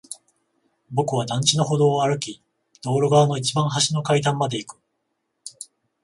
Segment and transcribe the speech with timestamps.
[0.89, 2.41] 僕は団地の歩道を歩き、
[2.83, 4.81] 道路側の一番端の階段まで行く。